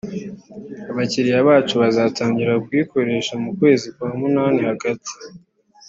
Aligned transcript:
abakiriya 0.91 1.39
bacu 1.49 1.73
bazatangira 1.81 2.61
kuyikoresha 2.65 3.33
mu 3.43 3.49
kwezi 3.59 3.85
kwa 3.95 4.09
munani 4.19 4.59
hagati 4.69 5.11